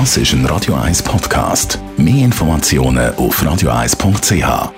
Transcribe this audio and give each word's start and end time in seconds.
Das 0.00 0.16
ist 0.16 0.32
ein 0.32 0.44
Radio 0.46 0.74
1 0.74 1.04
Podcast. 1.04 1.78
Mehr 1.96 2.24
Informationen 2.24 3.14
auf 3.14 3.40
radio1.ch. 3.40 4.72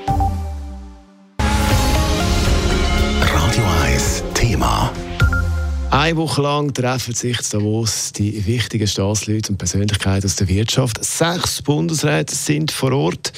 Radio 3.23 3.65
1 3.83 4.25
Thema. 4.35 4.93
Eine 5.91 6.19
Woche 6.19 6.43
lang 6.43 6.75
treffen 6.75 7.15
sich 7.15 7.39
in 7.39 7.47
Davos 7.51 8.13
die 8.13 8.45
wichtigen 8.45 8.87
Staatsleute 8.87 9.53
und 9.53 9.57
Persönlichkeiten 9.57 10.27
aus 10.27 10.37
der 10.37 10.49
Wirtschaft. 10.49 11.03
Sechs 11.03 11.63
Bundesräte 11.63 12.35
sind 12.35 12.71
vor 12.71 12.93
Ort 12.93 13.33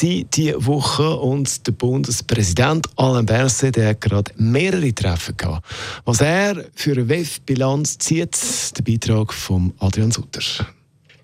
diese 0.00 0.64
Woche 0.64 1.16
und 1.16 1.66
der 1.66 1.72
Bundespräsident 1.72 2.86
Alain 2.94 3.26
Berset 3.26 3.74
der 3.74 3.88
hat 3.88 4.00
gerade 4.00 4.30
mehrere 4.36 4.94
Treffen 4.94 5.36
gehabt. 5.36 5.66
Was 6.04 6.20
er 6.20 6.64
für 6.76 6.92
eine 6.92 7.08
WEF-Bilanz 7.08 7.98
zieht, 7.98 8.38
der 8.78 8.84
Beitrag 8.84 9.34
von 9.34 9.74
Adrian 9.80 10.12
Sutter. 10.12 10.40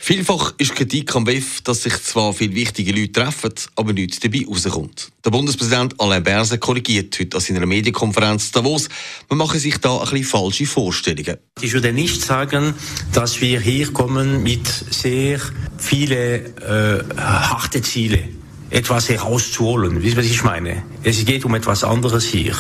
Vielfach 0.03 0.55
ist 0.57 0.75
Kritik 0.75 1.15
am 1.15 1.27
WEF, 1.27 1.61
dass 1.61 1.83
sich 1.83 2.03
zwar 2.03 2.33
viele 2.33 2.55
wichtige 2.55 2.91
Leute 2.91 3.13
treffen, 3.13 3.53
aber 3.77 3.93
nichts 3.93 4.19
dabei 4.19 4.47
rauskommt. 4.49 5.13
Der 5.23 5.31
Bundespräsident 5.31 5.95
Alain 6.01 6.23
Berset 6.23 6.59
korrigiert 6.59 7.21
heute 7.21 7.37
an 7.37 7.43
seiner 7.43 7.67
Medienkonferenz 7.67 8.51
Davos, 8.51 8.89
man 9.29 9.39
mache 9.39 9.59
sich 9.59 9.77
da 9.77 9.99
ein 9.99 10.09
bisschen 10.09 10.25
falsche 10.25 10.65
Vorstellungen. 10.65 11.37
Ich 11.61 11.75
würde 11.75 11.93
nicht 11.93 12.23
sagen, 12.23 12.73
dass 13.13 13.43
wir 13.43 13.61
hier 13.61 13.93
kommen 13.93 14.43
mit 14.43 14.67
sehr 14.67 15.39
vielen 15.77 16.57
äh, 16.57 17.05
harte 17.19 17.83
Ziele 17.83 18.40
etwas 18.71 19.09
herauszuholen. 19.09 20.03
Wisst 20.03 20.17
ihr, 20.17 20.19
was 20.19 20.27
ich 20.27 20.45
meine? 20.45 20.83
Es 21.03 21.25
geht 21.25 21.45
um 21.45 21.55
etwas 21.55 21.85
anderes 21.85 22.25
hier. 22.25 22.55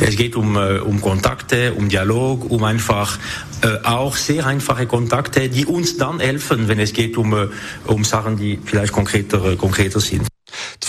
Es 0.00 0.16
geht 0.16 0.34
um, 0.34 0.56
äh, 0.56 0.78
um 0.78 1.00
Kontakte, 1.00 1.74
um 1.74 1.88
Dialog, 1.88 2.50
um 2.50 2.64
einfach 2.64 3.18
äh, 3.62 3.86
auch 3.86 4.16
sehr 4.16 4.46
einfache 4.46 4.86
Kontakte, 4.86 5.48
die 5.48 5.66
uns 5.66 5.98
dann 5.98 6.20
helfen, 6.20 6.68
wenn 6.68 6.80
es 6.80 6.92
geht 6.92 7.16
um, 7.16 7.34
äh, 7.34 7.48
um 7.86 8.04
Sachen, 8.04 8.36
die 8.36 8.58
vielleicht 8.64 8.92
konkreter, 8.92 9.56
konkreter 9.56 10.00
sind. 10.00 10.31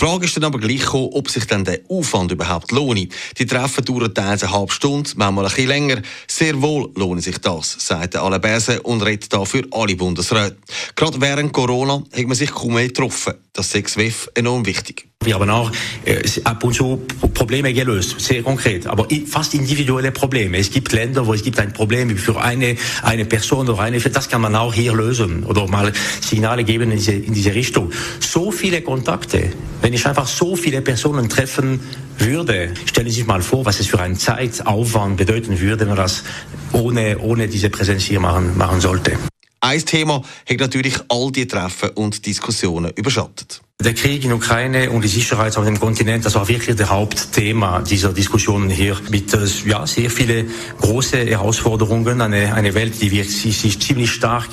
Die 0.04 0.10
Frage 0.10 0.26
ist 0.26 0.36
dann 0.36 0.44
aber 0.44 0.58
gleich 0.58 0.80
gekommen, 0.80 1.08
ob 1.14 1.30
sich 1.30 1.46
dann 1.46 1.64
der 1.64 1.80
Aufwand 1.88 2.30
überhaupt 2.30 2.72
lohnt. 2.72 3.08
Die 3.38 3.46
Treffen 3.46 3.86
dauern 3.86 4.12
teils 4.12 4.42
eine 4.42 4.52
halbe 4.52 4.70
Stunde, 4.70 5.08
manchmal 5.16 5.46
ein 5.46 5.50
bisschen 5.50 5.68
länger. 5.68 6.02
Sehr 6.28 6.60
wohl 6.60 6.90
lohnt 6.94 7.22
sich 7.22 7.38
das, 7.38 7.74
sagt 7.78 8.14
Alain 8.14 8.38
Berset 8.38 8.80
und 8.80 9.00
redet 9.00 9.32
da 9.32 9.46
für 9.46 9.66
alle 9.70 9.96
Bundesräte. 9.96 10.58
Gerade 10.94 11.22
während 11.22 11.54
Corona 11.54 12.02
hat 12.14 12.26
man 12.26 12.34
sich 12.34 12.50
kaum 12.50 12.74
mehr 12.74 12.88
getroffen. 12.88 13.32
Das 13.54 13.74
ist 13.74 14.30
enorm 14.34 14.66
wichtig. 14.66 15.08
Wir 15.24 15.34
haben 15.34 15.50
auch 15.50 15.70
äh, 16.04 16.22
ab 16.44 16.62
und 16.64 16.74
zu 16.74 17.06
Probleme 17.32 17.72
gelöst, 17.72 18.20
sehr 18.20 18.42
konkret, 18.42 18.86
aber 18.86 19.06
fast 19.26 19.54
individuelle 19.54 20.12
Probleme. 20.12 20.58
Es 20.58 20.70
gibt 20.70 20.92
Länder, 20.92 21.26
wo 21.26 21.34
es 21.34 21.42
gibt 21.42 21.58
ein 21.58 21.72
Problem 21.72 22.16
für 22.16 22.40
eine, 22.40 22.76
eine 23.02 23.24
Person 23.24 23.68
oder 23.68 23.80
eine, 23.80 23.98
das 23.98 24.28
kann 24.28 24.40
man 24.40 24.54
auch 24.54 24.74
hier 24.74 24.94
lösen 24.94 25.44
oder 25.44 25.66
mal 25.66 25.92
Signale 26.20 26.64
geben 26.64 26.90
in 26.90 26.98
diese, 26.98 27.12
in 27.12 27.34
diese 27.34 27.54
Richtung. 27.54 27.90
So 28.20 28.50
viele 28.50 28.82
Kontakte, 28.82 29.52
wenn 29.80 29.92
ich 29.92 30.06
einfach 30.06 30.26
so 30.26 30.56
viele 30.56 30.82
Personen 30.82 31.28
treffen 31.28 31.80
würde, 32.18 32.70
stellen 32.86 33.08
Sie 33.08 33.16
sich 33.16 33.26
mal 33.26 33.42
vor, 33.42 33.64
was 33.64 33.80
es 33.80 33.86
für 33.86 34.00
einen 34.00 34.16
Zeitaufwand 34.16 35.16
bedeuten 35.16 35.60
würde, 35.60 35.80
wenn 35.80 35.88
man 35.88 35.96
das 35.96 36.24
ohne, 36.72 37.18
ohne 37.18 37.48
diese 37.48 37.70
Präsenz 37.70 38.04
hier 38.04 38.20
machen, 38.20 38.56
machen 38.56 38.80
sollte. 38.80 39.18
Ein 39.64 39.82
Thema 39.82 40.20
hat 40.46 40.60
natürlich 40.60 40.98
all 41.08 41.32
die 41.32 41.46
Treffen 41.46 41.88
und 41.94 42.26
Diskussionen 42.26 42.92
überschattet. 42.96 43.62
Der 43.82 43.94
Krieg 43.94 44.22
in 44.22 44.32
Ukraine 44.34 44.90
und 44.90 45.02
die 45.02 45.08
Sicherheit 45.08 45.56
auf 45.56 45.64
dem 45.64 45.80
Kontinent, 45.80 46.26
das 46.26 46.34
war 46.34 46.46
wirklich 46.46 46.76
das 46.76 46.90
Hauptthema 46.90 47.80
dieser 47.80 48.12
Diskussionen 48.12 48.68
hier 48.68 48.98
mit 49.08 49.32
äh, 49.32 49.38
ja, 49.64 49.86
sehr 49.86 50.10
viele 50.10 50.44
große 50.82 51.16
Herausforderungen. 51.16 52.20
Eine, 52.20 52.52
eine 52.52 52.74
Welt, 52.74 53.00
die 53.00 53.22
sich, 53.22 53.58
sich 53.58 53.80
ziemlich 53.80 54.12
stark 54.12 54.50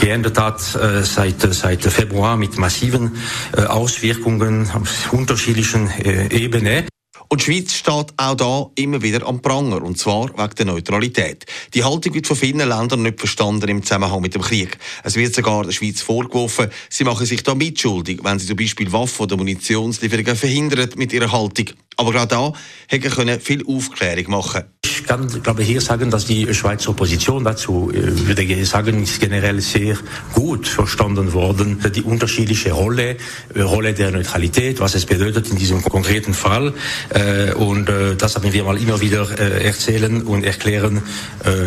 geändert 0.00 0.38
hat 0.38 0.74
äh, 0.74 1.02
seit, 1.02 1.42
seit 1.54 1.82
Februar 1.82 2.38
mit 2.38 2.56
massiven 2.56 3.14
äh, 3.54 3.60
Auswirkungen 3.60 4.70
auf 4.70 5.12
unterschiedlichen 5.12 5.90
äh, 5.90 6.34
Ebenen. 6.34 6.86
Und 7.28 7.40
die 7.40 7.44
Schweiz 7.44 7.74
steht 7.74 8.14
auch 8.16 8.34
da 8.34 8.70
immer 8.76 9.02
wieder 9.02 9.26
am 9.26 9.42
Pranger, 9.42 9.82
und 9.82 9.98
zwar 9.98 10.28
wegen 10.36 10.54
der 10.56 10.66
Neutralität. 10.66 11.44
Die 11.74 11.82
Haltung 11.82 12.14
wird 12.14 12.26
von 12.26 12.36
vielen 12.36 12.68
Ländern 12.68 13.02
nicht 13.02 13.18
verstanden 13.18 13.68
im 13.68 13.82
Zusammenhang 13.82 14.20
mit 14.20 14.34
dem 14.34 14.42
Krieg. 14.42 14.78
Es 15.02 15.16
wird 15.16 15.34
sogar 15.34 15.64
der 15.64 15.72
Schweiz 15.72 16.00
vorgeworfen, 16.00 16.70
sie 16.88 17.04
machen 17.04 17.26
sich 17.26 17.42
da 17.42 17.54
mitschuldig, 17.54 18.20
wenn 18.22 18.38
sie 18.38 18.46
zum 18.46 18.56
Beispiel 18.56 18.92
Waffen- 18.92 19.22
oder 19.22 19.36
Munitionslieferungen 19.36 20.36
verhindern 20.36 20.90
mit 20.96 21.12
ihrer 21.12 21.32
Haltung. 21.32 21.66
Aber 21.96 22.12
gerade 22.12 22.28
da 22.28 22.52
hätte 22.88 23.10
können 23.10 23.40
viel 23.40 23.64
Aufklärung 23.66 24.30
machen 24.30 24.64
ich 24.98 25.04
kann, 25.04 25.28
glaube 25.42 25.62
hier 25.62 25.80
sagen, 25.80 26.10
dass 26.10 26.24
die 26.24 26.52
Schweizer 26.54 26.90
Opposition 26.90 27.44
dazu, 27.44 27.90
äh, 27.92 28.26
würde 28.26 28.42
ich 28.42 28.68
sagen, 28.68 29.02
ist 29.02 29.20
generell 29.20 29.60
sehr 29.60 29.96
gut 30.32 30.66
verstanden 30.66 31.32
worden. 31.32 31.78
Die 31.94 32.02
unterschiedliche 32.02 32.72
Rolle, 32.72 33.16
äh, 33.54 33.60
Rolle 33.60 33.92
der 33.92 34.10
Neutralität, 34.10 34.80
was 34.80 34.94
es 34.94 35.04
bedeutet 35.04 35.50
in 35.50 35.56
diesem 35.56 35.82
konkreten 35.82 36.34
Fall. 36.34 36.72
Äh, 37.10 37.52
und 37.54 37.90
das 38.18 38.36
haben 38.36 38.52
wir 38.52 38.64
mal 38.64 38.78
immer 38.78 39.00
wieder 39.00 39.38
erzählen 39.38 40.22
und 40.22 40.44
erklären 40.44 41.02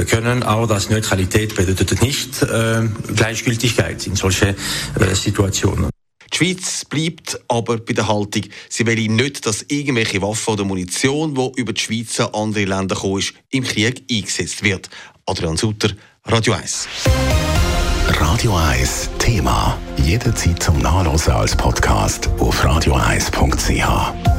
können. 0.09 0.43
Auch 0.43 0.67
dass 0.67 0.89
Neutralität 0.89 1.55
bedeutet 1.55 2.01
nicht 2.01 2.45
Gleichgültigkeit 3.15 4.05
in 4.07 4.15
solche 4.15 4.55
Situationen. 5.13 5.98
Die 6.39 6.45
Schweiz 6.45 6.85
bleibt 6.85 7.39
aber 7.49 7.77
bei 7.77 7.93
der 7.93 8.07
Haltung, 8.07 8.43
sie 8.69 8.85
will 8.85 9.07
nicht, 9.09 9.45
dass 9.45 9.65
irgendwelche 9.67 10.21
Waffen 10.21 10.53
oder 10.53 10.63
Munition, 10.63 11.35
die 11.35 11.59
über 11.59 11.73
die 11.73 11.81
Schweiz 11.81 12.19
an 12.19 12.33
andere 12.33 12.65
Länder 12.65 12.95
kommen, 12.95 13.23
im 13.49 13.63
Krieg 13.63 14.03
eingesetzt 14.09 14.63
wird. 14.63 14.89
Adrian 15.25 15.57
Sutter, 15.57 15.89
Radio 16.25 16.53
1. 16.53 16.87
Radio 18.07 18.55
1 18.55 19.09
Thema. 19.19 19.77
Jederzeit 20.03 20.63
zum 20.63 20.79
Nachlesen 20.79 21.33
als 21.33 21.55
Podcast 21.55 22.29
auf 22.39 22.63
radio1.ch. 22.63 24.38